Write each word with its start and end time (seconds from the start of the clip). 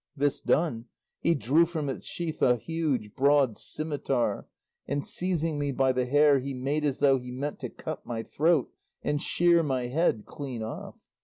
This 0.17 0.41
done, 0.41 0.85
he 1.19 1.35
drew 1.35 1.67
from 1.67 1.87
its 1.87 2.05
sheath 2.07 2.41
a 2.41 2.55
huge 2.55 3.13
broad 3.15 3.55
scimitar, 3.55 4.47
and 4.87 5.05
seizing 5.05 5.59
me 5.59 5.71
by 5.71 5.91
the 5.91 6.07
hair 6.07 6.39
he 6.39 6.55
made 6.55 6.83
as 6.83 6.97
though 6.97 7.19
he 7.19 7.29
meant 7.29 7.59
to 7.59 7.69
cut 7.69 8.03
my 8.03 8.23
throat 8.23 8.71
and 9.03 9.21
shear 9.21 9.61
my 9.61 9.83
head 9.83 10.25
clean 10.25 10.63
off. 10.63 10.95